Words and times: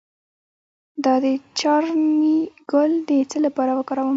د 1.03 1.05
دارچینی 1.05 2.37
ګل 2.71 2.91
د 3.07 3.09
څه 3.29 3.37
لپاره 3.45 3.71
وکاروم؟ 3.75 4.09